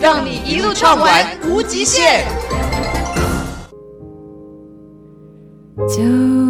[0.00, 2.24] 让你一路畅玩无极限。
[5.88, 6.45] 就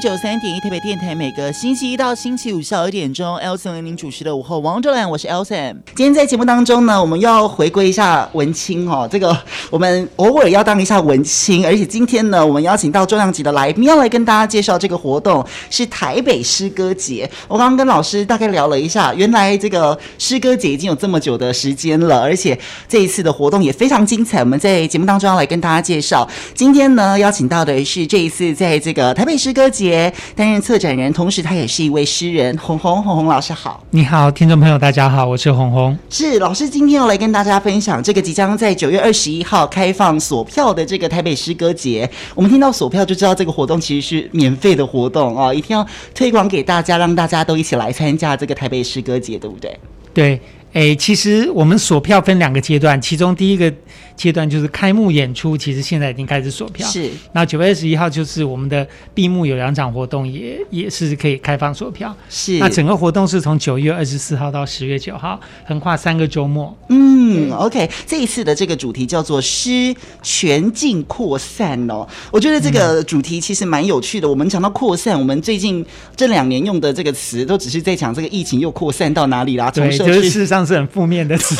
[0.00, 5.76] 九三点一台北电台，每个星期一到星期五下午一点钟，Elson 为您主持的午后王者来我是 Elson。
[5.94, 9.36] 今天在节目当中呢，我们要回归一下文青哦，这个
[9.68, 17.30] 我们偶尔要当一下文青，而且今天呢，我们邀请到重量级的来宾，要来跟大家介绍这个活动是台北诗歌节。
[17.46, 24.40] 我刚刚跟老师大概聊了一下，原来这个诗歌节已经有这么久的时间了，而且这一次的活动也非常精彩。
[24.40, 29.89] 我们在节目当中要来跟大家介绍，今天呢邀请到的是这一次在这个台北诗歌节
[30.34, 32.56] 担任策展人，同时他也是一位诗人。
[32.58, 35.96] 红红，红红老师好，你好，听众朋友大家好，我是红红。
[36.08, 42.08] 是老师今天要来跟大家分享这个即将在九月二十一号开放锁票的这个台北诗歌节。
[42.34, 49.78] 我们听到锁票就知道这个活动其实是免费的活动啊，一定要推广给大家，让大家都一起来参加这个台北诗歌节，对不对？
[50.12, 50.40] 对，
[50.72, 53.72] 诶，其实我们锁票分两个阶段，其中第一个。
[54.20, 56.86] 阶段就是开幕演出，其实现在已经开始锁票。
[56.86, 62.14] 是，那九月二十一号就是我们的闭幕有两场活动也，也也是可以开放锁票。
[62.28, 66.76] 是，那整个活动是从九月二十四号到十月九号，横跨三个周末。
[66.90, 74.28] 嗯，OK，这一次的这个主题叫做“诗全境扩散”哦，我觉得这个主题其实蛮有趣的。
[74.28, 75.82] 我们讲到扩散，我们最近
[76.14, 79.70] 这两年用的这个词都只是在讲这个疫情又扩散到哪里啦。
[79.70, 81.56] 对，就是事实上是很负面的词。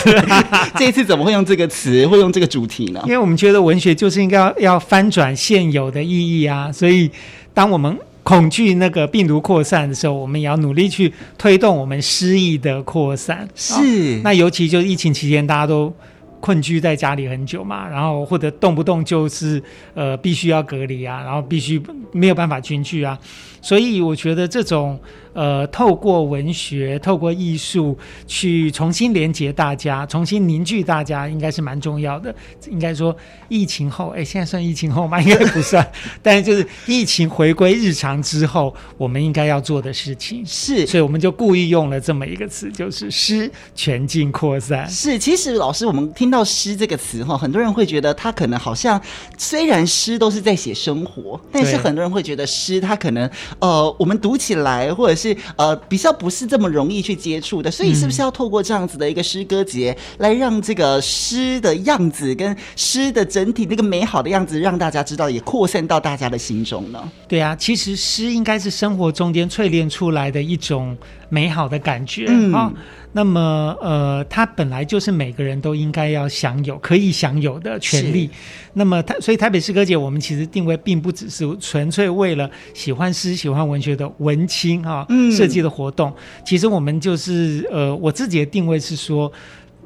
[0.76, 2.06] 这一次怎么会用这个词？
[2.06, 2.50] 会用这个？
[2.50, 3.00] 主题呢？
[3.05, 7.11] 因为我们觉得文学就是应该要要翻转现有的意义啊，所以
[7.55, 13.49] 当我们恐惧那个病毒扩散的时候，我们也要努力去推动我们诗意的扩散。
[13.55, 15.93] 是、哦，那尤其就是疫情期间，大家都
[16.38, 19.61] 困居在家里很久嘛，然后或者动不动就是
[19.94, 21.81] 呃必须要隔离啊，然后必须
[22.12, 23.19] 没有办法群聚啊，
[23.60, 24.98] 所以我觉得这种。
[25.32, 32.34] 呃，透过文学，透过艺术，去重新连接大家，重新凝聚大家，应该是蛮重要的。
[32.69, 33.16] 应该说，
[33.49, 35.22] 疫情后，哎，现在算疫情后吗？
[35.22, 35.88] 应该不算。
[36.20, 44.91] 但是就是疫情回归日常之后，我们应该要做的事情是，所以我们就故意用了这么一个词，就是诗全境扩散。
[44.91, 49.00] 是，其实老师，我们听到诗这个词哈，很多人会觉得它可能好像，
[49.38, 67.03] 虽然诗都是在写生活，但是很多人会觉得诗它可能，呃，我们读起来或者是呃，比较不是这么容易去接触的，所以是不是要透过这样子的一个诗歌节，来让这个诗的样子跟诗的整体那个美好的样子，让大家知道，也扩散到大家的心中呢？
[67.28, 70.97] 对啊，其实诗应该是生活中间淬炼出来的一种
[71.28, 72.31] 美好的感觉啊。
[72.32, 72.72] 嗯哦
[73.12, 78.31] 那么，呃，它本来就是每个人都应该要享有、可以享有的权利。
[78.75, 86.10] 那么，它所以台北诗歌节，我们其实定位并不只是纯粹为了喜欢诗、喜欢文学的文青哈、哦、设计的活动。
[86.10, 89.31] 嗯、其实我们就是，呃，我自己的定位是说。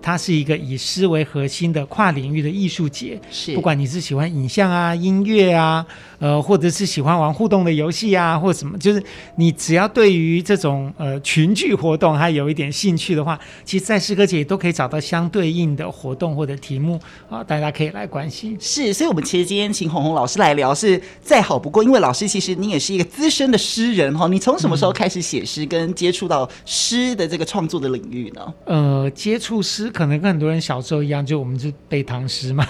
[0.04, 5.86] 它是一个以诗为核心的跨领域的艺术节，是不管你是喜欢影像啊、音乐啊，
[6.18, 9.02] 呃，或者是喜欢玩互动的游戏啊，或什么，就是
[9.36, 17.00] 你只要对于这种呃群聚活动还有一点兴趣的话，其实，在诗歌节都可以找到相对应的活动或者题目
[17.30, 18.54] 啊，大家可以来关心。
[18.60, 28.54] 是，所以我们其实今天请红红老师来聊是再好不过，因为老师其实你也是一个资深的诗人哈，你从什么时候开始写诗跟接触到诗的这个创作的领域呢？
[28.66, 29.90] 呃，接触诗。
[29.94, 32.66] 可能跟很多人小时候一样，就我们是背唐诗嘛。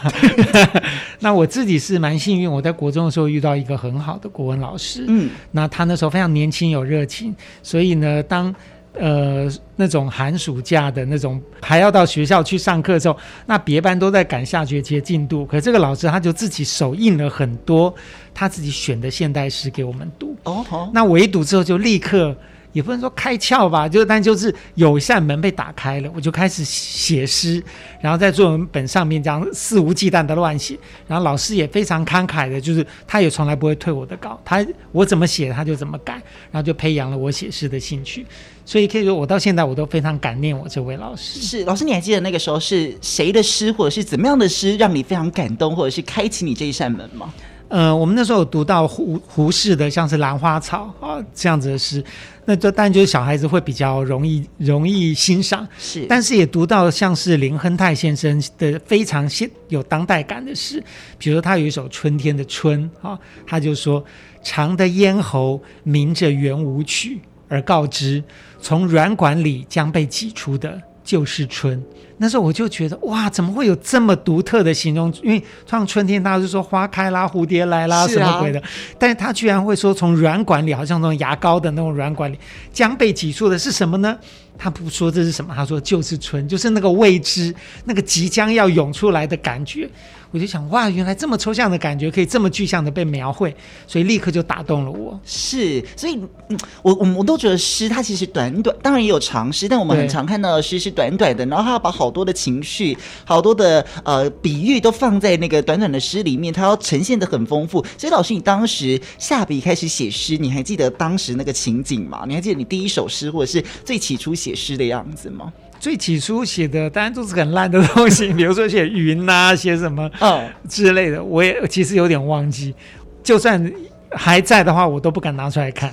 [1.18, 5.06] 那我自己是蛮幸运，我在国中的时候遇到一个很好的国文老师。
[5.08, 8.54] 嗯，那他那时候非常年轻有热情，所以呢，当
[8.92, 13.16] 呃那种寒暑假的那种还要到学校去上课的时候，
[13.46, 17.92] 那别班都在赶下学期的进度，可是这个老师他就自己手印了很多
[18.34, 20.36] 他自己选的现代诗给我们读。
[20.44, 22.36] 哦，那我一读之后就立刻。
[22.74, 27.62] 也不能说开窍吧，就但就是有一扇门被打开了，我就开始写诗，
[28.00, 30.76] 然后在作文本上面这样肆无忌惮的乱写，
[31.06, 34.62] 然后老师也非常慷慨的，就是他也从来不会退我的稿，他
[34.92, 36.14] 我怎么写他就怎么改，
[36.50, 38.26] 然后就培养了我写诗的兴趣，
[38.66, 41.40] 所以可以说我到现在我都非常感念我这位老师。
[41.40, 47.32] 是老师，你还记得那个时候是谁的诗，或者是怎么样的诗让你非常感动，或者是开启你这一扇门吗？
[47.74, 52.00] 呃，我们那时候有读到胡胡适的，像是《兰花草》啊这样子的诗，
[52.44, 55.66] 那这当然就是小孩子会比较容易容易欣赏。
[55.76, 60.80] 是，但是也读到像是林亨泰先生的非常现有当代感的诗，
[61.18, 64.04] 比如说他有一首《春天的春》啊，他就说
[64.44, 67.18] ：“长的咽喉鸣着圆舞曲，
[67.48, 68.22] 而告知
[68.60, 71.82] 从软管里将被挤出的就是春。”
[72.18, 75.12] 那时候我就觉得哇，怎么会有这么独特的形容？
[75.22, 78.62] 因为像春天，大家就说花开啦，蝴蝶来啦，什么鬼的？
[78.98, 82.38] 但是他居然会说从软管里，好像从牙膏的那种软管里，
[82.72, 84.16] 将被挤出的是什么呢？
[84.56, 87.52] 他不说这是什么，他说就是春，就是那个未知，
[87.84, 89.90] 那个即将要涌出来的感觉。
[90.30, 93.54] 我就想，哇，原来这么抽象的感觉可以这么具象的被描绘，
[93.86, 95.18] 所以立刻就打动了我。
[95.24, 107.84] 是，所以，嗯，我我我都觉得诗它其实短短，当然也有长诗，但我们很常看到的诗是短短的，然后它要把好多的情绪、好多的呃比喻都放在那个短短的诗里面，它要呈现的很丰富。
[107.98, 112.24] 所以，老师，你当时下笔开始写诗，你还记得当时那个情景吗？
[112.26, 115.52] 你还记得你第一首诗或者是最起初写诗的样子吗？
[115.80, 122.74] 最起初写的当然都是很烂的东西，比如说写云啊，写什么嗯之类的，我也其实有点忘记。
[123.22, 123.72] 就算
[124.16, 125.92] 还在的话，我都不敢拿出来看。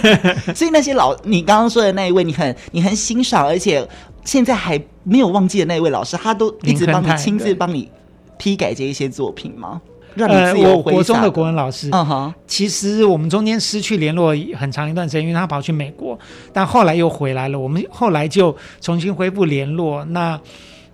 [0.54, 3.86] 所以那些老你刚刚说的那一位，你很你很欣赏，而且
[4.24, 7.90] 现在还没有忘记的那一位老师，他都一直帮你亲自帮你
[8.36, 9.80] 批改这一些作品吗？
[10.16, 16.18] 呃，我国中的国文老师，嗯哼，其实我们中间失去联络很长一段时间，因为他跑去美国，
[16.52, 20.04] 但后来又回来了，我们后来就重新恢复联络。
[20.06, 20.40] 那，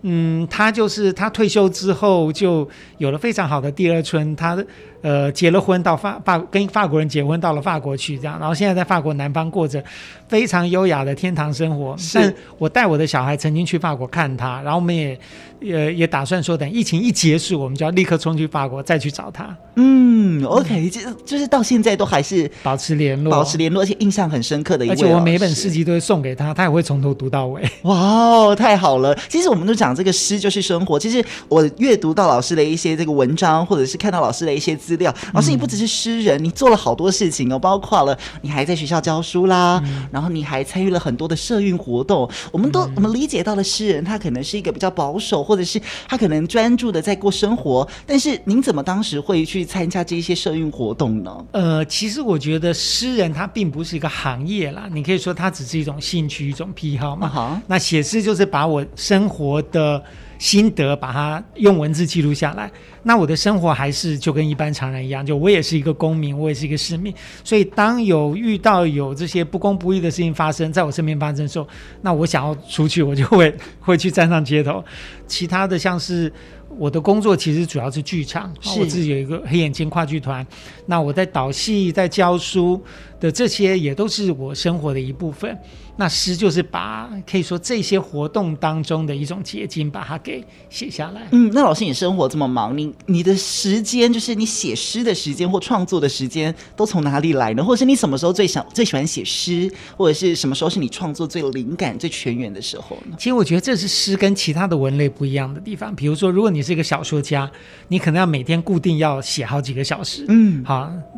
[0.03, 2.69] 嗯，他就是他退休之后就
[2.99, 4.63] 有了非常好的第二春，他
[5.05, 9.85] 呃结了婚到法法跟法国人结婚到了法国去，这样，然后现在在法国南方过着
[10.27, 11.95] 非常优雅的天堂生活。
[12.15, 15.19] 但我带我的小孩曾经去法国看他，然后我们也。
[15.61, 19.57] 也也打算说，等疫情一结束，我们就要立刻冲去法国，再去找他。
[19.77, 24.93] 嗯，OK，就就是到现在都还是保持联络，保持联络，而且印象很深刻的一位。
[24.93, 27.63] 而且我每本诗集都会送给他，他也会从头读到尾。
[27.83, 29.17] 哇哦，太好了！
[29.31, 30.99] 其实我们都讲这个诗就是生活。
[30.99, 42.31] 其实我阅读到老师的一些这个文章，或者是看到老师的一些资料，老师你不只是诗人，嗯、你做了好多事情哦，包括了你还在学校教书啦，嗯、然后你还参与了很多的社运活动。
[42.53, 45.55] 我们都、嗯、我们理解到了诗人，他可能是一个比较保守或。
[45.55, 51.47] 者是他可能专注的在过生活，但是您怎么当时会去参加这些社运活动呢？
[51.53, 57.29] 呃，其实我觉得诗人他并不是一个行业啦，你可以说他只是一种兴趣、一种癖好嘛。
[57.29, 60.03] 好、uh-huh，那写诗就是把我生活的
[60.39, 62.71] 心得，把它用文字记录下来。
[63.03, 67.13] 那我的生活还是就跟一般常人一样，就我也是一个公民，我也是一个市民。
[67.43, 71.69] 所以当有遇到有这些不公不义的事情发生在我身边发生的时候，
[72.01, 74.83] 那我想要出去，我就会 会去站上街头。
[75.27, 76.33] 其他的像是
[76.77, 80.47] 我的工作，其实主要是剧场，我自己有一个黑眼睛话剧团。
[80.87, 82.81] 那我在导戏、在教书
[83.21, 85.57] 的这些，也都是我生活的一部分。
[85.97, 91.29] 那诗就是把可以说这些活动当中的一种结晶，把它给写下来。
[91.31, 97.63] 嗯，那老师，你生活这么忙，你你的时间，就是你写诗的时间或创作的时间，都从哪里来呢？
[97.63, 103.17] 或者是你什么时候最想最喜欢写诗，或者是什么时候是你创作最有灵感、最全员的时候呢？
[103.17, 105.95] 其实我觉得这是诗跟其他的文类不一样的地方。
[105.95, 107.49] 比如说，如果你是一个小说家，
[107.87, 110.74] 你可能要每天固定要写好几个小时，嗯，好。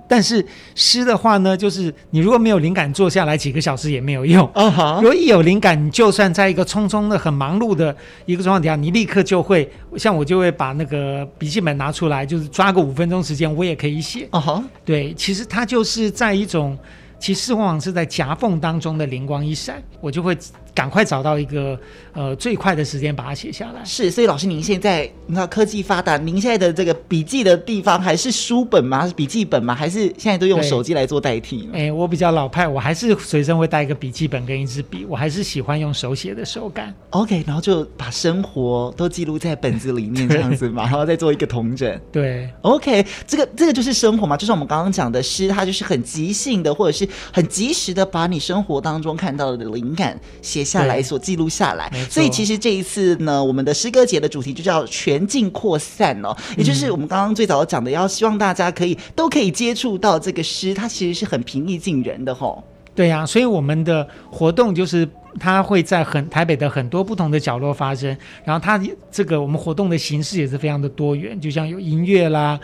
[0.08, 0.44] 但是
[0.75, 4.46] 诗的话呢，就是你如果没有灵感，坐下来几个小时也没有用。
[4.54, 7.94] 啊哈如果一有灵感，你就算在一个匆匆的、很忙碌的
[8.25, 14.28] 一个状况底下，你立刻就会，像我就会把那个笔记本拿出来，就是抓个五分钟时间，我也可以写。
[14.30, 16.78] 啊哈，对，其实它就是在一种，
[17.18, 20.36] 其实往往是在夹缝当中的灵光一闪，我就会。
[20.76, 21.78] 赶快找到一个
[22.12, 23.83] 呃最快的时间把它写下来。
[23.83, 29.00] 是，所以老师您现在你知道科技发达，您现在的这个笔记的地方还是书本吗？
[29.00, 29.75] 还是笔记本吗？
[29.75, 31.66] 还是现在都用手机来做代替？
[31.73, 36.95] 哎，我比较老派，我还是随身会带一个笔记本跟一支笔，我还是喜欢用手写的手感。
[37.09, 41.99] OK，然后就把生活都记录在本子里面 这样子嘛，然后再做一个同整。
[42.12, 62.62] 对，OK，这个这个就是生活嘛，就是我们刚刚讲的诗，它就是很即兴的，或者是很及时的把你生活当中看到的灵感写下来所记录下来，所以其实这一次呢，我们的诗歌节的主题就叫全境扩散哦，也就是我们刚刚最早讲的，要希望大家可以都可以接触到这个诗，它其实是很平易近人的吼。
[62.94, 72.58] 对呀、啊，所以我们的活动就是它会在很台北的很多不同的角落发生，然后它这个我们活动的形式也是非常的多元，就像有音乐啦。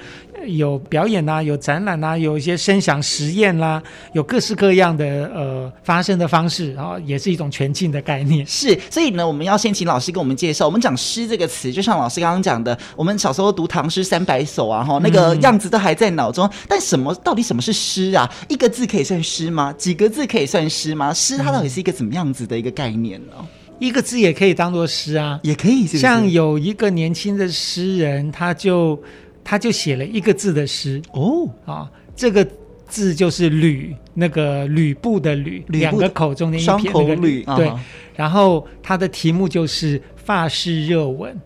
[0.49, 3.81] 有表演呐、有展览呐、有一些声响实验啦、
[4.13, 8.45] 有各式各样的呃发声的方式，然后也是一种全境的概念。
[8.45, 10.67] 是，所以呢，我们要先请老师跟我们介绍。
[10.67, 16.51] 我们讲诗这个词，就像老师刚刚讲的，我们小时候读唐诗三百首啊，哈，那个样子都还在脑中。
[16.67, 18.29] 但什么到底什么是诗啊？
[18.49, 19.73] 一个字可以算诗吗？
[19.75, 21.15] 几个字可以算诗吗？
[21.15, 23.33] 诗它到底是一个怎么样子的一个概念呢？
[23.39, 23.47] 嗯、
[23.79, 25.99] 一个字也可以当做诗啊，也可以是不是。
[25.99, 29.03] 像有一个年轻的诗人，他就。
[29.45, 32.47] 他就写了一个字的诗哦啊，这个
[32.87, 37.67] 字就是吕，那个吕布的吕，两个口中间一撇那个吕，对。
[37.67, 41.37] 啊、然后他的题目就是发式热吻。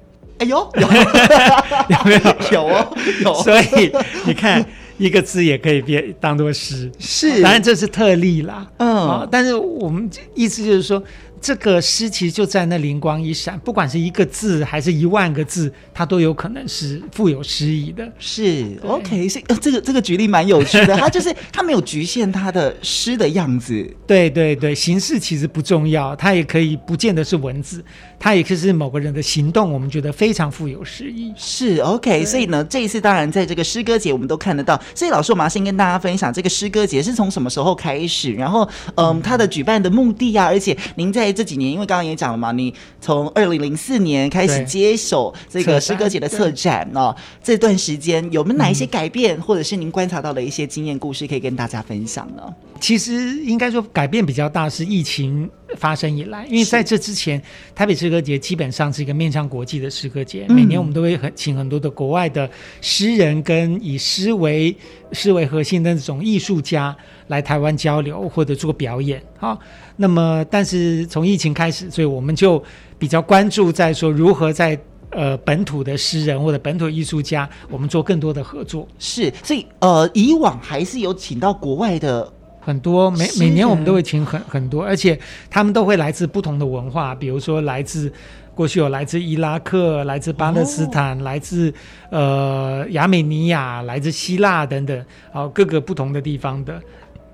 [0.41, 2.37] 哎呦，有有没 有？
[2.53, 3.35] 有哦，有。
[3.43, 3.91] 所以
[4.27, 4.63] 你看，
[4.99, 7.43] 一个字也可以变当做诗，是。
[7.43, 9.29] 当然这是特例啦，嗯、啊。
[9.31, 11.03] 但是我们意思就是说。
[11.39, 18.11] 这个诗其实就在那灵光一闪，不管是一个字还是一万个字，它都有可能是富有诗意的。
[18.19, 23.87] 是，OK，是呃，这个这个举例蛮有趣的，它就是它没有局限它的诗的样子。
[24.07, 27.85] 对对对，形式其实不重要，它也可以不见得是文字，
[28.19, 31.33] 它也可是某个人的行动，我们觉得非常富有诗意。
[31.37, 34.81] 是 OK，所以呢，这一次当然在这个诗歌节我们都看得到。
[34.95, 41.37] 所以老师，我们要先跟大家分享这个诗歌节是从什么时候开始，然后嗯，嗯它的举办的目的啊，而且您在。
[41.37, 52.43] 这几年，因为刚刚也讲了嘛，你从二零零四年开始接手这个诗歌节的策展哦，这段时间有没有哪一些改变，嗯、或者是您观察到的一些经验故事可以跟大家分享呢？
[52.81, 55.47] 其实应该说改变比较大是疫情
[55.77, 57.43] 发生以来，因为在这之前，
[57.75, 62.49] 台北诗歌节基本上是一个面向国际的诗歌节，嗯、每年我们都会很请很多的国外的
[62.81, 64.75] 诗人跟以诗为
[65.13, 66.97] 诗为核心的那种艺术家
[67.27, 69.21] 来台湾交流或者做表演。
[69.39, 69.59] 好，
[69.97, 72.63] 那么但是从疫情开始，所以我们就
[72.99, 74.79] 比较关注在说如何在
[75.11, 78.87] 呃本土的诗人或者本土艺术家，我们做更多的合作。
[78.99, 82.33] 是，所以呃以往还是有请到国外的。
[82.67, 85.17] 很多每每年我们都会请很很多，而且
[85.49, 88.13] 他们都会来自不同的文化，比如说来自
[88.57, 91.73] 过去有来自伊拉克、来自巴勒斯坦、哦、来自
[92.11, 96.83] 呃亚美尼亚、来自希腊等等，好各个不同的地方的。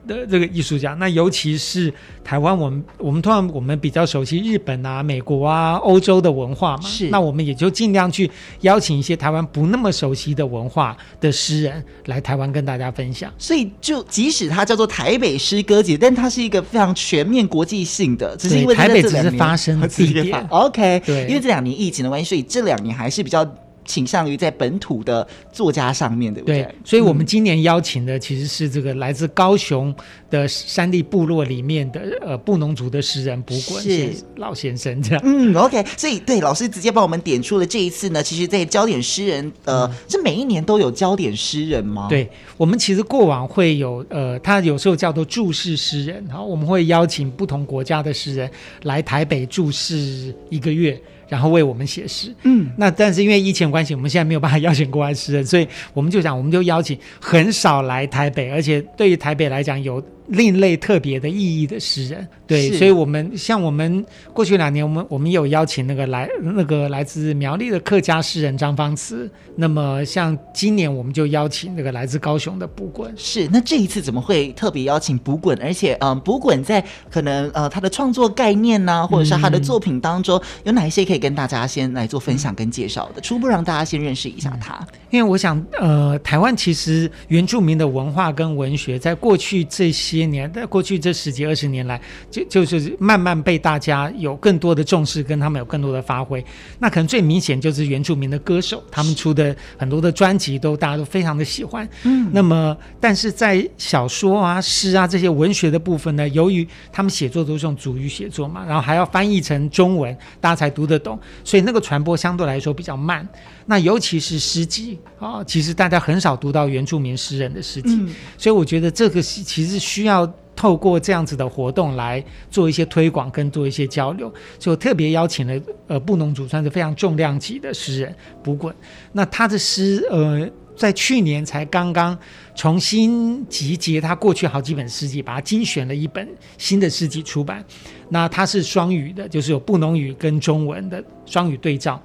[0.06, 1.92] 的这个艺术家，那尤其是
[2.25, 7.09] 台湾，我们我们通常我们比较熟悉日本啊、美国啊、欧洲的文化嘛，是。
[7.11, 8.30] 那我们也就尽量去
[8.62, 13.32] 邀请一些台湾不那么熟悉的文化的诗人来台湾跟大家分享。
[13.38, 20.44] 所以，就即使它叫做台北诗歌节，但它是一个非常全面国际性的，只是因为台北只是发生的地点。
[20.50, 23.47] OK，对，因为这两年疫情的关系，所以这两年还是比较。
[23.85, 26.62] 倾向于在本土的作家上面，对不对？
[26.62, 29.95] 对，所以，我们今年邀请的其实是这个来自高雄
[30.31, 35.23] 的山地部落里面的呃布农族的诗人卜滚是老先生这样。
[35.25, 35.85] 嗯，OK。
[35.97, 42.07] 所以，对老师直接帮我们点出了这一次呢，其实，在焦点诗人呃，是、嗯、每一年都有焦点诗人吗？
[42.09, 48.51] 对，我们其实过往会有呃，他有时候叫做注释诗人，然后，我们会邀请不同国家的诗人
[48.85, 51.01] 来台北注释一个月。
[51.29, 60.02] 然后为我们写诗，嗯，那但是因为疫情关系，我们现在没有办法邀请国外诗人，所以我们就想，我们就邀请很少来台北，而且对于台北来讲有。
[60.29, 73.12] 另类特别的意义的诗人，对，所以我们像我们过去两年，我们我们有邀请那个来那个来自苗栗的客家诗人张方慈，那么像今年我们就邀请那个来自高雄的卜滚。
[73.17, 75.61] 是，那这一次怎么会特别邀请卜滚？
[75.61, 83.21] 而且，嗯，卜滚在可能呃他的创作概念呢、啊，或者是他的作品当中，嗯、有哪一些可以跟大家先来做分享跟介绍的？
[83.21, 84.87] 初步让大家先认识一下他。
[85.11, 90.12] 因为我想，呃，台湾其实原住民的文化跟文学，在过去这些。
[90.19, 92.00] 些年，在过去这十几二十年来，
[92.31, 96.45] 就就是慢慢被大家有更多的重视，跟他们有更多的发挥。
[96.78, 101.88] 那可能最明显就是原住民的歌手，他们出的很多的专辑都大家都非常的喜欢。
[102.04, 113.26] 嗯，那么但是在小说啊、诗啊这些文学的部分呢，由于他们写作都是用主语写作嘛，然后还要翻译成中文，大家才读得懂，所以那个传播相对来说比较慢。
[113.66, 128.75] 那尤其是诗集啊，其实大家很少读到原住民诗人的诗集，嗯、所以我觉得这个是其实需需要透过这样子的活动来做一些推广跟做一些交流，就特别邀请了呃布农族算是非常重量级的诗人卜滚，
[129.12, 132.16] 那他的诗呃在去年才刚刚
[132.54, 136.28] 重新集结他过去好几本诗集，把它精选了一本
[136.59, 137.64] 新的诗集出版，
[138.09, 142.02] 那它是双语的，就是有布农语跟中文的双语对照。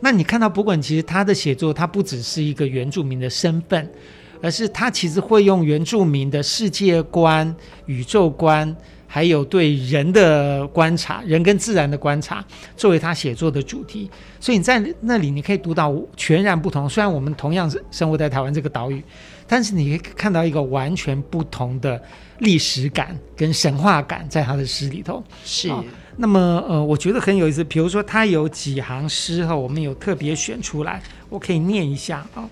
[0.00, 3.90] 那你看到卜滚，其实他的写作，他不只是一个原住民的身份，
[4.42, 7.54] 而是他其实会用原住民的世界观、
[7.86, 8.76] 宇宙观，
[9.06, 12.44] 还有对人的观察、人跟自然的观察，
[12.76, 14.10] 作为他写作的主题。
[14.38, 16.88] 所以你在那里，你可以读到全然不同。
[16.88, 19.02] 虽然我们同样是生活在台湾这个岛屿，
[19.46, 22.00] 但是你可以看到一个完全不同的
[22.38, 25.22] 历史感跟神话感在他的诗里头。
[25.44, 25.68] 是。
[25.70, 25.84] 哦，
[26.16, 27.64] 那么呃，我觉得很有意思。
[27.64, 32.42] 比如说，他有几行诗哈，我们有特别选出来，我可以念一下啊。
[32.42, 32.50] 哦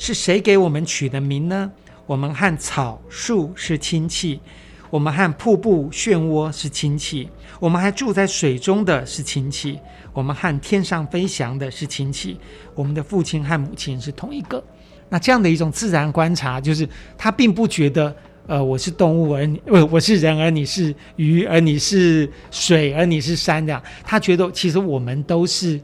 [0.00, 1.70] 是谁给我们取的名呢？
[2.06, 4.40] 我们和草树是亲戚，
[4.88, 7.28] 我们和瀑布漩涡是亲戚，
[7.60, 9.78] 我们还住在水中的是亲戚，
[10.14, 12.40] 我们和天上飞翔的是亲戚，
[12.74, 14.64] 我们的父亲和母亲是同一个。
[15.10, 16.88] 那这样的一种自然观察，就是
[17.18, 18.16] 他并不觉得，
[18.46, 23.82] 呃，我是动物，而你，我我是人，而你是鱼，而你是水，而你是山这样。
[24.02, 25.78] 他觉得其实我们都是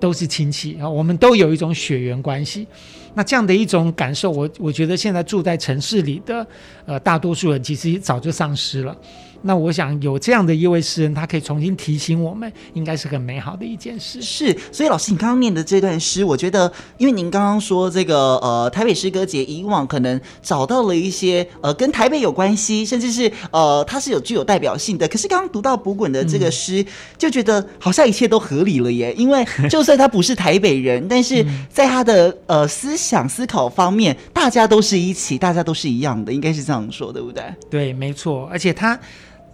[0.00, 2.66] 都是亲戚啊，我们都有一种血缘关系。
[3.14, 6.46] 那这样的一种感受，我我觉得现在住在城市里的
[6.86, 8.96] 呃大多数人其实早就丧失了。
[9.42, 14.20] 那我想有这样的一位诗人，他可以重新提醒我们，应该是很美好的一件事。
[14.20, 25.08] 是，所以老师，你刚刚念的这段诗，我觉得，因为您刚刚说这个呃台北诗歌节以往可能找到了一些呃跟台北有关系，甚至是呃它是有具有代表性的。
[25.08, 29.14] 可是刚刚读到卜滚的这个诗，嗯、就觉得好像一切都合理了耶。
[29.16, 37.42] 因为就算他不是台北人，但是在他的呃思想思考方面，大家都是一起，大家都是一样的，应该是这样说，对不对？
[37.70, 38.98] 对，没错，而且他。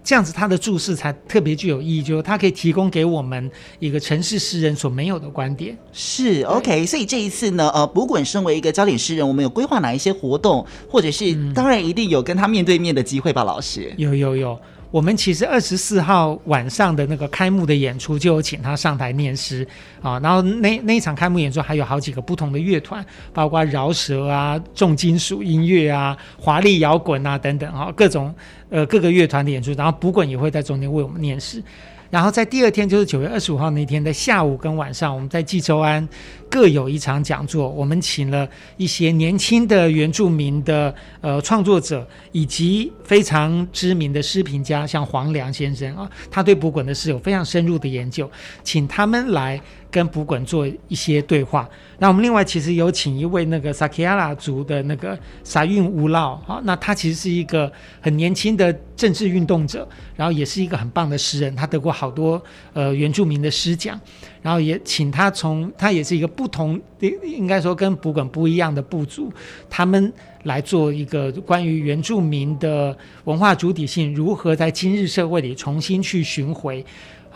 [0.06, 5.76] 这样子，他的注释才特别具有意义，就是他可以提供给我们一个城市诗人所没有的观点。
[5.92, 13.92] 是 OK，所以这一次呢，呃，卜滚身为一个焦点诗人，我们有规划哪一些活动，或者是、嗯、当然一定有跟他面对面的机会吧，老师？
[13.96, 14.56] 有有有。
[14.96, 19.68] 我们其实二十四号晚上的那个开幕的演出，就有请他上台念诗
[20.00, 20.18] 啊。
[20.20, 28.34] 然后那那一场开幕演出还有好几个不同的乐团，包括饶舌啊、重金属音乐啊、华丽摇滚啊等等啊，各种
[28.70, 29.70] 呃各个乐团的演出。
[29.72, 31.62] 然后补滚也会在中间为我们念诗。
[32.10, 36.06] 然后在第二天，就是九月二十五号那天的下午跟晚上，我们在济州安
[36.48, 37.68] 各有一场讲座。
[37.68, 48.30] 我们请了一些年轻的原住民的呃创作者，以及非常知名的诗评家，像黄良先生啊，他对卜滚的诗有非常深入的研究，
[48.62, 49.60] 请他们来
[49.96, 51.66] 跟卜滚做一些对话。
[51.98, 62.42] 那我们另外其实有请一位那个萨克亚拉族的那个撒运乌 lau，那他其实是一个很年轻的政治运动者，然后也是一个很棒的诗人，他得过好多
[62.74, 63.98] 呃原住民的诗奖，
[64.42, 69.32] 然后也请他从他也是一个不同的，应该说跟卜滚不一样的部族，
[69.70, 76.84] 他们来做一个关于原住民的文化主体性如何在今日社会里重新去寻回，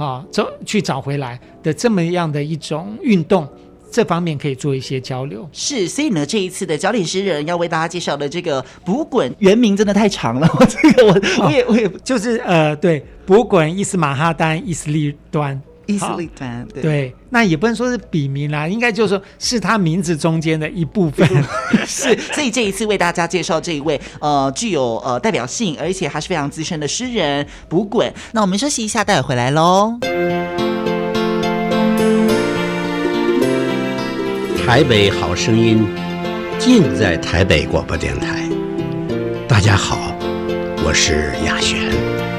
[0.00, 3.46] 啊，找去找回来的这么样的一种运动。
[3.92, 15.60] 这方面可以做一些交流，是，所以呢，这一次的焦点诗人要为大家介绍的这个卜滚原名真的太长了， 这个我我也我也就是呃，对，卜滚伊斯马哈丹伊斯利端
[15.98, 21.26] 对，对，那也不能说是笔名啦，应该就是说是他名字中间的一部分，
[21.86, 28.12] 是，所以这一次为大家介绍这一位呃具有呃代表性，而且还是非常资深的诗人卜滚。
[28.32, 29.98] 那我们休息一下，待会回来喽。
[34.64, 35.84] 台北好声音，
[36.58, 38.48] 尽在台北广播电台。
[39.48, 40.14] 大家好，
[40.84, 42.29] 我是雅璇。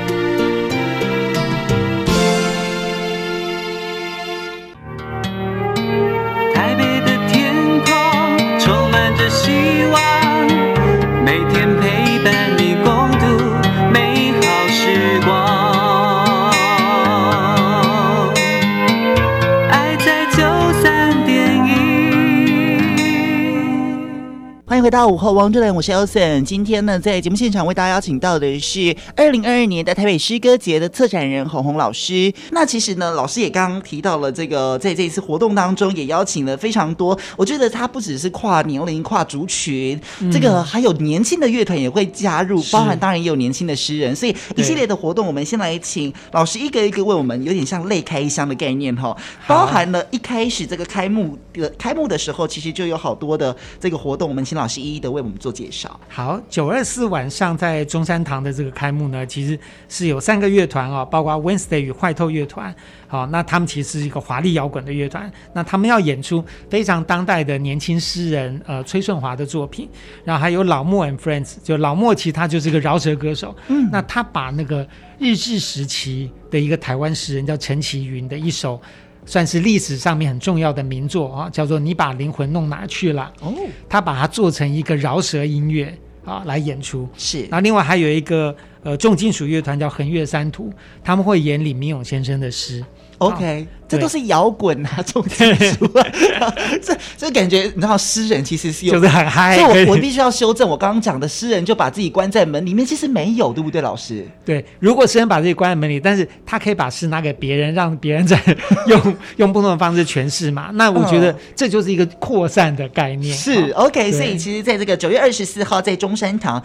[24.92, 26.44] 回到午后王者来，我是 Elson。
[26.44, 32.30] 今天呢，在节目现场为大家邀请到的是二零二二年的台北诗歌节的策展人红红老师。
[32.52, 37.18] 那其实呢，老师也刚刚提到了这个，在这一次活动当中，也邀请了非常多。
[37.38, 44.14] 我觉得他不只是跨年龄、跨族群，嗯、这个还有年轻的乐团也会加入，包含当然也有年轻的诗人。
[44.14, 49.16] 所以一系列的活动，我们先来请老师一个一个为我们，有点像类开箱的概念哈，
[49.48, 54.81] 包含了一开始这个开幕的开幕的时候，其实就有好多的这个活动，我们请老师。
[54.82, 56.00] 是一一的为我们做介绍。
[56.10, 62.74] 好，九二四晚上在中山堂的这个开幕呢，其实是有三个乐团哦，包括 Wednesday 与坏透乐团。
[63.08, 65.32] 好，那他们其实是一个华丽摇滚的乐团。
[65.54, 69.88] 那他们要演出非常当代的年轻诗人呃崔顺华的作品，
[70.24, 73.56] 然后还有老莫 and Friends，就老莫其实他就是一个饶舌歌手。
[73.68, 74.88] 嗯，那他把那个
[75.20, 78.82] 日治时期的一个台湾诗人叫陈其云的一首。
[79.26, 83.32] 算是历史上面很重要的名作啊，叫做《你把灵魂弄哪去了》。
[83.46, 83.54] 哦，
[83.88, 87.08] 他把它做成一个饶舌音乐啊来演出。
[87.18, 90.72] 是，那另外还有一个呃重金属乐团叫横越三途，
[91.04, 92.84] 他们会演李明勇先生的诗。
[93.22, 96.04] OK，这都是摇滚啊，重金属啊，
[96.82, 99.56] 这这感觉，你知道，诗人其实是有，就是很嗨。
[99.56, 104.28] 所以我我必须要修正，我刚刚讲的诗人就把自己关在门里面，其实没有，对不对，老师？
[104.44, 108.40] 对，如果诗人把自己关在门里，但是他可以把诗拿给别人，让别人在
[108.88, 110.72] 用用不同的方式诠释嘛。
[110.74, 113.38] 那我觉得这就是一个扩散的概念。
[113.38, 116.62] 是 OK，所以其实在这个九月二十四号在中山堂。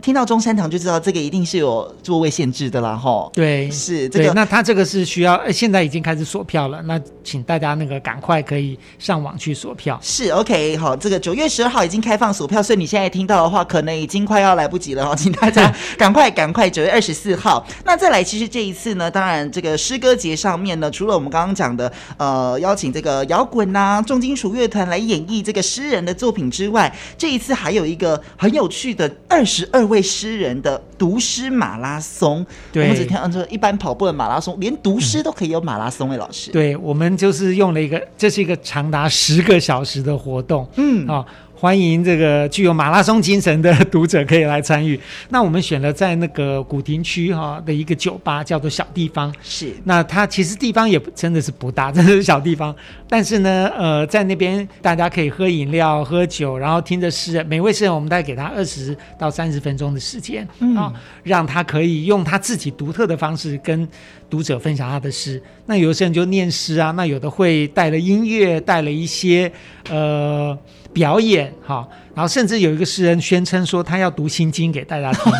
[0.00, 3.30] 听到中山堂就知道这个一定是有座位限制的啦，吼。
[3.34, 4.32] 对，是这个。
[4.32, 6.80] 那他这个是需要，现在已经开始锁票了。
[6.82, 9.98] 那请大家那个赶快可以上网去锁票。
[10.00, 16.68] 是 OK，好，这个九月十二号已经开放锁票，所以你现在听到的话，可能已经快要来不及了哈， 请大家 赶快赶快。
[16.68, 41.06] 九月二十四号，那再来，其实这一次呢，当然这个诗歌节上面呢，除了我们刚刚讲的，呃，邀请这个摇滚呐、重金属乐团来演绎这个诗人的作品之外，这一次还有一个很有趣的二十二位诗人的读诗马拉松，对，我们只听说一般跑步的马拉松，连读诗都可以有马拉松魏，老师，对，我们就是用了一个，这是一个长达十个小时的活动，嗯。
[41.06, 41.14] 啊。
[41.16, 41.26] 哦
[41.60, 44.98] 欢迎这个具有马拉松精神的读者可以来参与。
[45.28, 49.34] 那我们选了在那个古亭区哈的一个酒吧，叫做小地方。
[49.42, 52.72] 是，那它其实地方也真的是不大，真的是小地方。
[53.08, 60.92] 但是呢，呃，在那边大家可以喝饮料、喝酒，然后听着诗人，每位诗人我们大概给他二十到三十分钟的时间，嗯，啊，
[61.24, 63.88] 让他可以用他自己独特的方式跟
[64.28, 65.42] 读者分享他的诗。
[65.66, 69.50] 那有的诗人就念诗啊，那有的会带了音乐，带了一些
[69.90, 70.56] 呃。
[70.90, 75.32] 表演哈，然后甚至有一个诗人宣称说他要读心经给大家听。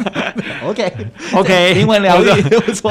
[0.66, 0.92] OK
[1.32, 2.90] OK，英文疗愈 不错。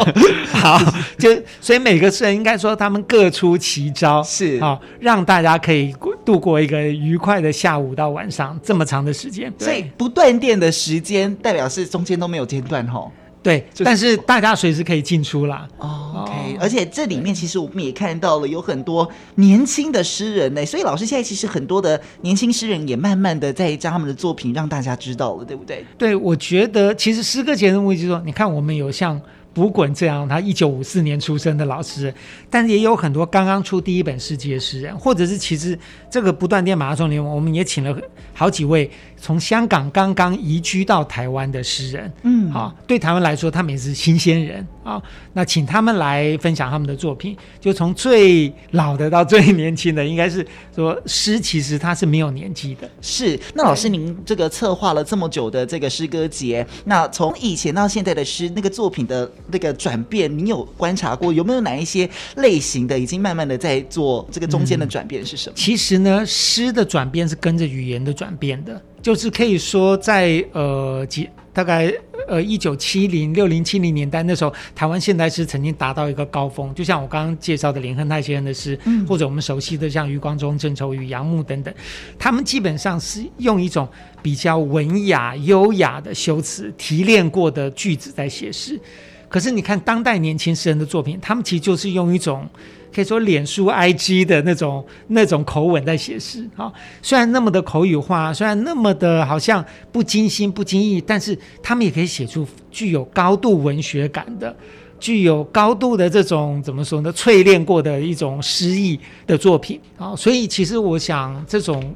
[0.52, 0.80] 好，
[1.20, 5.94] 就所以每个诗人应该说他们各出奇招，是好让大家可以
[6.26, 9.54] 度过一个愉快的下午到晚上这么长的时间。
[9.60, 13.12] 所以不断电的时间代表是中间都没有间断哈。
[13.42, 15.68] 对，但是大家随时可以进出啦。
[15.78, 25.86] 哦，OK，而且这里面其实我们也看到了有很多年轻的诗人呢，所以老师现在其实很多的年轻诗人也慢慢的在将他们的作品让大家知道了，对不对？
[25.98, 29.20] 对，我觉得其实诗歌节的目的就是说，你看我们有像。
[29.52, 32.14] 卜滚这样，他一九五四年出生的老诗人，
[32.52, 35.78] 但也有很多刚刚出第一本诗集的诗人，或者是其实
[36.10, 37.94] 这个不断电马拉松里面，我们也请了
[38.32, 38.90] 好几位
[39.22, 45.02] 从香港刚刚移居到台湾的诗人，嗯，好，对台湾来说，他们也是新鲜人啊。
[45.34, 52.90] 那请他们来分享他们的作品，就从最老的到最年轻的，应该是说诗其实它是没有年纪的。
[53.02, 59.30] 是，那老师您这个策划了这么久的这个诗歌节，那从以前到现在的诗那个作品的。
[59.52, 65.54] 那个转变，你有观察过有没有哪一些类型的已经慢慢的在做这个中间的转变是什么？
[65.56, 71.92] 嗯，其实呢，诗的转变是跟着语言的转变的，就是可以说在呃几大概
[72.28, 81.74] 呃一九七零六零七零年代那时候，台湾现代诗曾经达到一个高峰，就像我刚刚介绍的林亨泰先生的诗，嗯，或者我们熟悉的像余光中、郑愁予、杨牧等等，
[82.18, 83.88] 他们基本上是用一种
[84.22, 88.80] 比较文雅、优雅的修辞提炼过的句子在写诗。
[89.28, 92.48] 可是你看当代年轻诗人的作品，他们其实就是用一种
[92.94, 96.72] 可以说脸书 IG 的那种那种口吻在写诗啊。
[97.02, 104.56] 虽然那么的口语化，虽然那么的好像不经心不经意，但是他们也可以写出具有高度文学感的、
[105.00, 107.14] 具有高度的这种怎么说呢？
[107.14, 110.16] 淬炼过的一种诗意的作品啊。
[110.16, 111.94] 所以其实我想，这种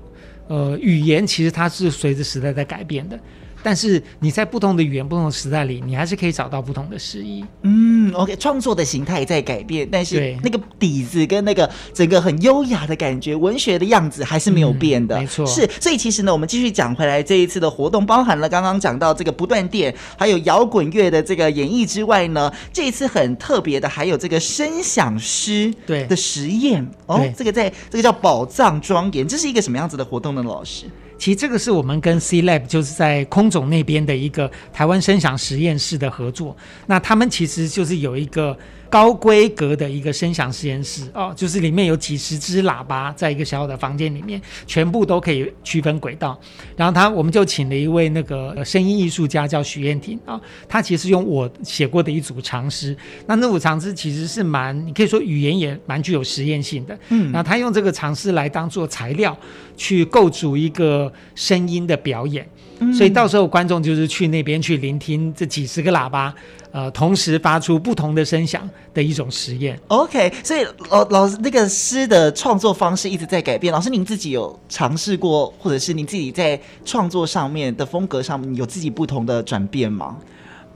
[0.47, 3.19] 呃语言其实它是随着时代在改变的。
[3.63, 7.43] 但是你在不同的语言、不同的时代里，你还是可以找到不同的诗意。
[7.61, 15.17] 嗯，OK，创作的形态在改变，但是那个底子跟那个整个很优雅的感觉、文学的样子还是没有变的。
[15.17, 15.67] 嗯、没错，是。
[15.79, 30.85] 所以其实呢，我们继续讲回来，这一次的活动包含了刚刚讲到这个不断电，还有摇滚乐的这个演绎之外呢，这一次很特别的还有这个声响诗对的实验哦，这个在这个叫宝藏庄严，这是一个什么样子的活动呢，老师？
[31.23, 36.53] 其实这个是我们跟 C Lab 就是在空总那边的一个台湾声响实验室的合作。
[36.87, 38.57] 那他们其实就是有一个。
[38.93, 46.39] 高规格的一个声响实验室哦，就是里面有几十只喇叭，在一个小小的房间里面，全部都可以区分轨道。
[46.77, 52.95] 然后他，我们就请了一位那个声音艺术家，叫许燕婷啊，他其实用我写过的一组长诗。
[53.25, 56.95] 那那组长诗其实是蛮，你可以说语言也蛮具有实验性的。
[57.09, 59.35] 嗯，那他用这个长诗来当做材料，
[59.75, 62.47] 去构筑一个声音的表演。
[62.93, 66.33] 所以到时候观众就是去那边去聆听这几十个喇叭。
[66.73, 69.79] 呃同时发出不同的声响的一种实验。
[69.89, 73.71] OK，所以老老师那个诗的创作方式一直在改变。
[73.71, 80.17] 老师您自己有尝试过，或者是您自己在创作上面的风格上面有自己不同的转变吗？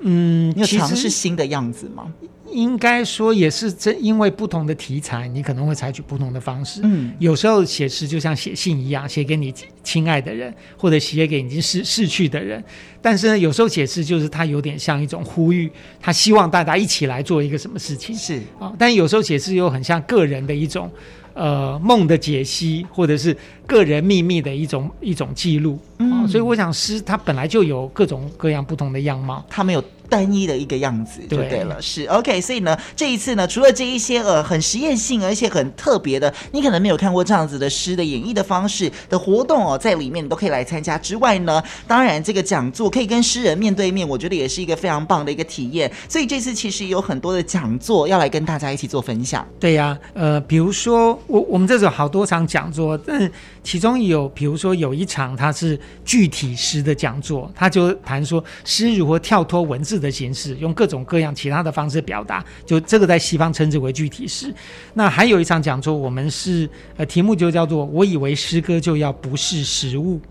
[0.01, 2.13] 嗯，你有尝试新的样子吗？
[2.51, 6.81] 应该说也是这，因为不同的题材，你可能会采取不同的方式。
[6.83, 12.63] 嗯，有时候写诗就像写信一样，写给你亲爱的人，或者写给已经逝逝去的人。
[13.01, 18.15] 但是呢，有时候写诗就是它有点像一种呼吁，他希望大家一起来做一个什么事情。
[18.15, 20.91] 是啊、哦，但有时候写诗又很像个人的一种
[21.33, 23.36] 呃梦的解析，或者是
[23.67, 25.77] 个人秘密的一种一种记录。
[25.99, 29.84] 嗯、哦，所以我想诗它本来就有各种各样不同的样貌，它没有。
[30.10, 32.39] 单一的一个样子就对了，对是 OK。
[32.39, 40.97] 所以呢，这一次呢，除了这一些呃很实验性而且很特别的，你可能没有看过这样子的诗的演绎的方式的活动哦，在里面你都可以来参加。
[40.97, 45.91] 之外呢，当然这个讲座可以跟诗人面对面，我觉得也是一个非常棒的一个体验。
[46.08, 49.45] 所以这次其实有很多的讲座要来跟大家一起做分享。
[49.60, 53.30] 对呀、啊，呃，比如说我我们这种好多场讲座，但
[53.67, 64.56] 其中有比如说有一场它是具体诗的讲座，他就谈说诗如何跳脱文字的形式，用各种各样其他的方式表达，就这个在西方称之为具体诗。
[64.93, 70.21] 那还有一场讲座，我们是呃题目就叫做“我以为诗歌就要不是食物”。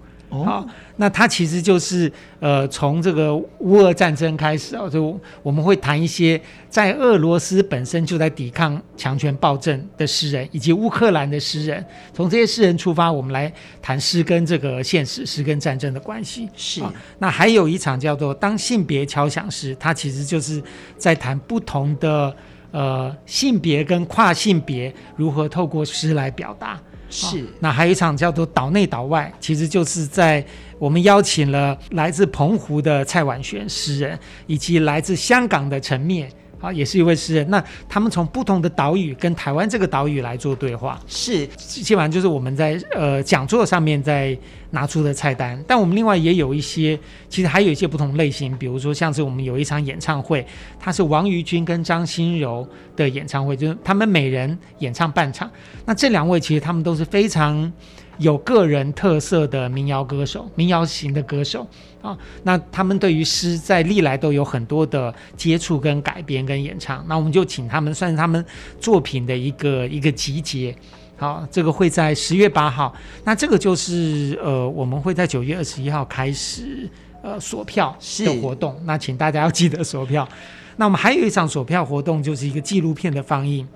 [0.45, 11.85] 好、哦，那它其实就是呃，从这个乌俄战争开始啊，就我们会谈一些在俄罗斯本身就在抵抗强权暴政的诗人，以及乌克兰的诗人。
[12.13, 16.49] 从这些诗人出发，我们来谈诗跟这个现实、诗跟战争的关系。
[16.57, 20.63] 是、哦，那还有一场叫做“当性别敲响时”，它其实就是
[20.97, 22.35] 在谈不同的
[22.71, 26.81] 呃性别跟跨性别如何透过诗来表达。
[27.09, 30.45] 是、哦，那还有一场叫做岛内岛外，其实就是在
[30.79, 36.29] 我们邀请了来自澎湖的蔡婉璇诗人，以及来自香港的陈灭。
[36.61, 37.49] 啊，也是一位诗人。
[37.51, 44.37] 那他们从不同的岛屿跟台湾这个岛屿来做对话，是基本上就是我们在呃讲座上面在
[44.71, 45.63] 拿出的菜单。
[45.67, 50.47] 但我们另外也有一些，其实还有一些不同类型，比如说像是我们有一场演唱会，
[50.79, 52.67] 它是王于君跟张心柔
[52.97, 55.51] 的演唱会，就是他们每人演唱半场。
[55.85, 57.73] 那这两位其实他们都是非常
[58.19, 61.67] 有个人特色的民谣歌手，民谣型的歌手。
[62.03, 68.45] 啊，那他们对于诗在历来都有很多的接触跟改编跟演唱，那我们就请他们算是他们
[68.79, 70.73] 作品的一个一个集结。
[71.17, 76.89] 好，这个会在十月八号，那这个就是呃，我们会在九月二十一号开始
[77.23, 80.29] 呃锁票的活动，那请大家要记得锁票。
[80.77, 83.67] 那我们还有一场锁票活动，就是一个纪录片的放映。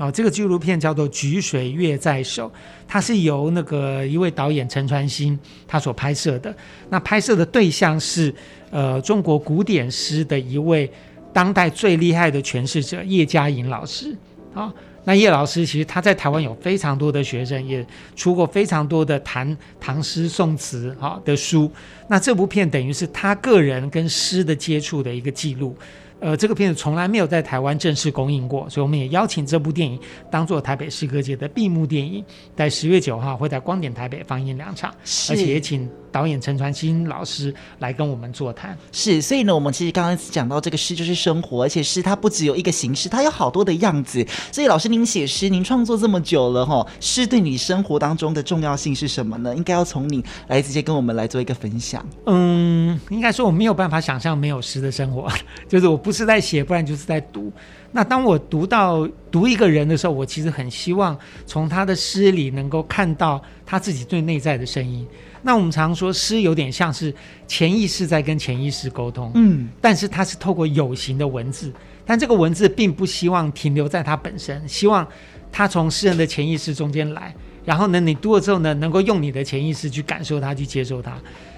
[0.00, 2.48] 哦，这个纪录片叫做《举水月在手》，
[2.88, 6.54] 它是由那个一位导演陈传兴他所拍摄的。
[6.88, 8.34] 那拍摄的对象是
[8.70, 10.90] 呃中国古典诗的一位
[11.34, 14.16] 当代最厉害的诠释者叶嘉莹老师。
[14.54, 14.72] 啊、
[15.04, 17.86] 那叶老师其实他在台湾有非常多的学生，也
[18.16, 21.70] 出过非常多的谈唐诗宋词哈的书。
[22.08, 25.76] 那这部片等于是他个人跟诗的接触的一个记录。
[26.20, 29.98] 呃，这个片子从来没有在台湾正式公映过，所以我们也邀请这部电影
[30.30, 34.90] 当做台北诗歌节的闭幕电影，在十月九号会在光点台北放映两场，
[35.30, 35.88] 而且也请。
[36.12, 44.26] 导演陈传兴老师来跟我们座谈，是，所以呢，我们其实刚刚讲到这个诗就是生活，而且诗它不只有一个形式，它有好多的样子。
[44.52, 49.54] 所以老师您写诗，您创作这么久了哈，诗对你生活当中的重要性是什么呢？
[49.54, 52.04] 应该要从你来直接跟我们来做一个分享。
[52.26, 55.30] 嗯，应该说我没有办法想象没有诗的生活，
[55.68, 57.52] 就是我不是在写，不然就是在读。
[57.92, 65.06] 那当我读到读一个人的时候，我其实很希望从他的诗里能够看到他自己最内在的声音。
[65.42, 67.12] 那我们常说诗有点像是
[67.48, 71.72] 潜意识在跟潜意识沟通，嗯，但是它是透过有形的文字，
[72.04, 75.06] 但这个文字并不希望停留在它本身，希望
[75.50, 81.16] 它从诗人的潜意识中间来，然后呢，你读了之后呢，能够用你的潜意识去感受它，去接受它。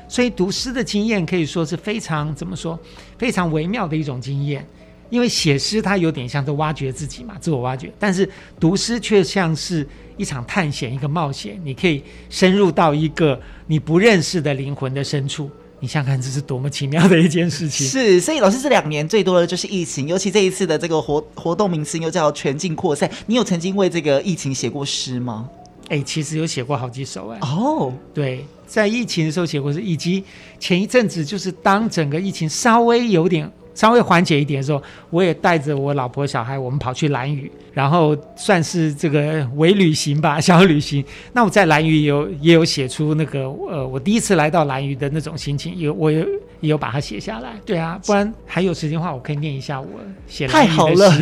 [0.09, 2.79] 所以读诗的经验可以说是非常怎么说，
[3.18, 4.64] 非常微妙的一种经验。
[5.12, 8.27] 因为写诗它有点像是挖掘自己嘛，自我挖掘，但是
[8.59, 11.61] 读诗却像是一场探险，一个冒险。
[11.62, 17.87] 你可以深入到一个你不认识的灵魂的深处，你想想看，这是多么奇妙的一件事情。
[17.87, 23.11] 是，所以老师这两年最多的就是疫情，尤其这一次的这个活活动名称又叫全境扩散。
[23.27, 25.46] 你有曾经为这个疫情写过诗吗？
[25.90, 27.38] 哎、欸，其实有写过好几首哎。
[27.42, 27.46] 哦
[27.81, 27.92] ，oh.
[28.14, 30.25] 对，在疫情的时候写过诗，以及
[30.59, 33.51] 前一阵子就是当整个疫情稍微有点。
[33.74, 41.04] 稍微缓解一点的时候，我也带着我老婆小孩，我们跑去兰屿，然后算是这个微旅行吧，小旅行。
[41.32, 46.20] 那我在兰屿有也有写出那个呃，我第一次来到兰屿的那种心情，有我有
[46.61, 47.54] 也有把它写下来。
[47.64, 49.88] 对啊，不然还有时间的话，我可以念一下我
[50.26, 50.52] 写的。
[50.52, 51.12] 太好了，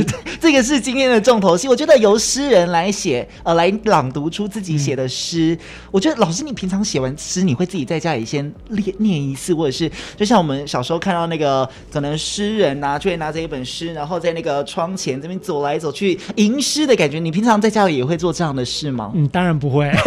[0.41, 1.69] 这个是今天的重头戏。
[1.69, 5.55] 我觉得由诗人来写，呃，来朗读出自己写的诗。
[5.55, 5.59] 嗯、
[5.91, 17.19] 我觉得老师，你平常写完诗，你会自己在家里先练念一次，或者是就像我们小时候看到那个可能诗人啊，就会拿着一本诗，然后在那个窗前这边走来走去吟诗的感觉。
[17.19, 19.13] 你平常在家里也会做这样的事吗？
[19.15, 19.91] 嗯，当然不会。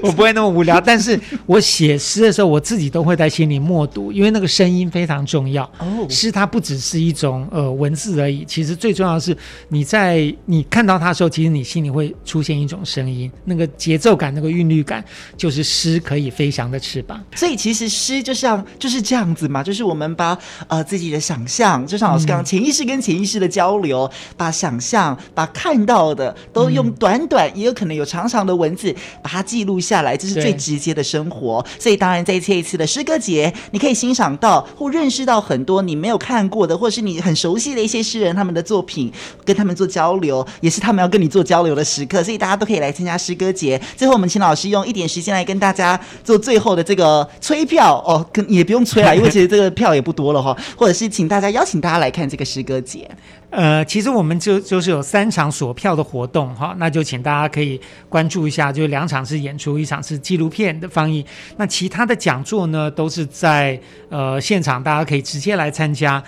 [0.00, 5.64] 我不会那么无聊，但是我写诗的时候，我自己都会在心里默读，因为那个声音非常重要。
[5.80, 9.36] 哦，诗它不只是一种呃文字而已，其实最重要的是
[9.68, 15.04] 你在你看到它的时候，其实你心里会出现一种声音，那个节奏感，那个韵律感，
[15.36, 17.20] 就是诗可以飞翔的翅膀。
[17.34, 20.27] 所以其实诗就像就是这样子嘛，就是我们把
[20.66, 31.64] 呃自己的想象，就像老师刚刚潜意识跟潜意识的交流，嗯、把想象、把看到的都用短短，嗯、也有可能有长长的文字把它记录下来，这是最直接的生活。
[31.78, 39.12] 所以当然，在这一次的诗歌节，你可以欣赏到或认识到很多你没有看过的，或是你很熟悉的一些诗人他们的作品，
[39.44, 42.22] 跟他们做交流，也是他们要跟你做交流的时刻。
[42.22, 43.80] 所以大家都可以来参加诗歌节。
[43.96, 50.56] 最后，我们请老师用一点时间来跟大家做最后的这个催票哦，跟也不用催了，因为其实这个票也不多多了哈。
[50.76, 53.08] 或者是请大家邀请大家来看这个诗歌节。
[53.50, 61.24] 呃，其实我们就就是有三场索票的活动哈，那就请大家可以关注一下，就两场是演出，一场是纪录片的放映。
[61.56, 66.22] 那其他的讲座呢，都是在呃现场，大家可以直接来参加。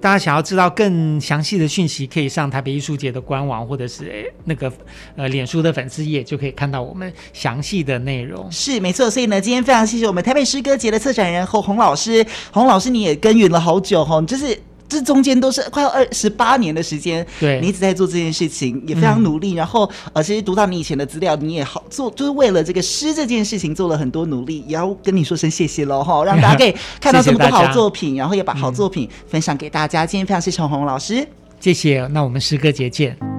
[0.00, 4.72] 大家想要知道更详细的讯息，可以上台北艺术节的官网，或者是那个
[5.16, 8.50] 呃脸书的粉丝页，就可以看到我们详细的内容。
[8.52, 12.24] 是没错，所以呢，今天非常谢谢我们台北诗歌节的策展人侯洪老师。
[12.52, 14.56] 洪老师，你也耕耘了好久哈，就是。
[14.88, 19.54] 这中间都是快要二十八年的时间，对，你一直在做这件事情，也非常努力。
[19.54, 30.04] 嗯、然后，呃，其实读到你以前的资料，你也好做，就是为了这个诗这件事情做了很多努力，也要跟你说声谢谢喽哈，让 大家可以看到这么多好作品，谢谢然后也把好作品分享给大家。
[30.04, 31.26] 嗯、今天非常谢谢洪洪老师，
[31.60, 32.06] 谢谢。
[32.12, 33.35] 那我们诗歌节见。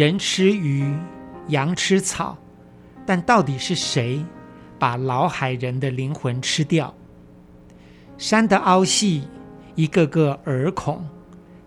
[0.00, 0.96] 人吃鱼，
[1.48, 2.34] 羊吃草，
[3.04, 4.24] 但到底是谁
[4.78, 6.94] 把老海人的灵魂吃掉？
[8.16, 9.24] 山的凹隙，
[9.74, 11.06] 一个个耳孔，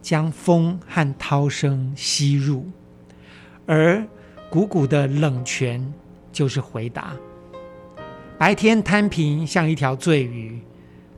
[0.01, 2.65] 将风和涛声吸入，
[3.67, 4.03] 而
[4.49, 5.93] 汩汩的冷泉
[6.31, 7.13] 就是回答。
[8.39, 10.59] 白天摊平像一条醉鱼，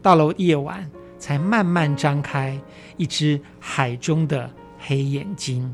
[0.01, 0.85] 到了夜晚
[1.17, 2.59] 才慢慢张开
[2.97, 5.73] 一只海中的黑眼睛。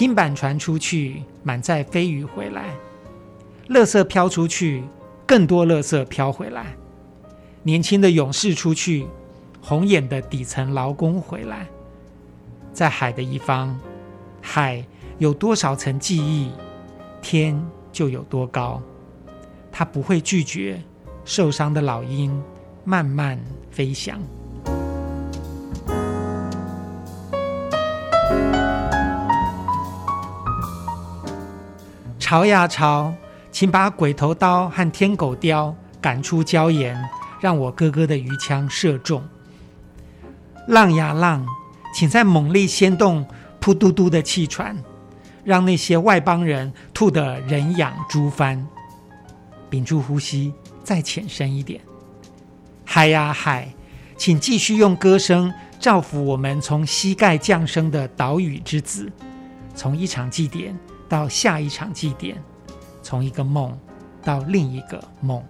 [0.00, 2.62] 拼板船出去，满载飞鱼回来；
[3.68, 4.82] 垃圾飘出去，
[5.26, 6.74] 更多垃圾飘回来。
[7.62, 9.06] 年轻的勇士出去，
[9.60, 11.66] 红眼的底层劳工回来。
[12.72, 13.78] 在海的一方，
[14.40, 14.82] 海
[15.18, 16.50] 有多少层记忆，
[17.20, 18.82] 天就有多高。
[19.70, 20.82] 它不会拒绝
[21.26, 22.42] 受伤的老鹰
[22.84, 23.38] 慢慢
[23.70, 24.18] 飞翔。
[32.30, 33.12] 潮呀潮，
[33.50, 36.96] 请把鬼头刀和天狗雕赶出礁岩，
[37.40, 39.20] 让我哥哥的鱼枪射中。
[40.68, 41.44] 浪呀浪，
[41.92, 43.26] 请再猛力掀动
[43.60, 44.80] 噗嘟嘟的气船，
[45.42, 48.64] 让那些外邦人吐得人仰猪翻。
[49.68, 51.80] 屏住呼吸，再浅深一点。
[52.84, 53.74] 海呀海，
[54.16, 59.10] 请继续用歌声造福我们从膝盖降生的岛屿之子，
[59.74, 60.78] 从一场祭典。
[61.10, 62.40] 到下一场祭典，
[63.02, 63.76] 从一个梦
[64.22, 65.44] 到另一个梦。